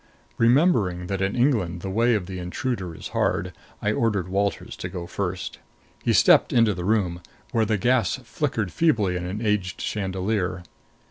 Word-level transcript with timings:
Remembering 0.39 1.05
that 1.05 1.21
in 1.21 1.35
England 1.35 1.81
the 1.81 1.89
way 1.91 2.15
of 2.15 2.25
the 2.25 2.39
intruder 2.39 2.95
is 2.95 3.09
hard, 3.09 3.53
I 3.83 3.91
ordered 3.91 4.29
Walters 4.29 4.75
to 4.77 4.89
go 4.89 5.05
first. 5.05 5.59
He 6.03 6.11
stepped 6.11 6.51
into 6.51 6.73
the 6.73 6.83
room, 6.83 7.21
where 7.51 7.65
the 7.65 7.77
gas 7.77 8.15
flickered 8.15 8.71
feebly 8.71 9.15
in 9.15 9.27
an 9.27 9.45
aged 9.45 9.79
chandelier. 9.79 10.63